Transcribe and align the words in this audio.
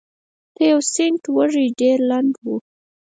د 0.03 0.03
تیوسینټ 0.55 1.23
وږی 1.35 1.65
ډېر 1.79 1.97
لنډ 2.09 2.33
و 2.43 2.45